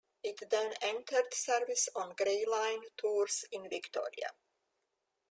[0.23, 4.31] It then entered service on Gray Line tours in Victoria.